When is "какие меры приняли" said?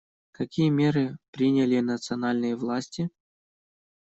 0.31-1.79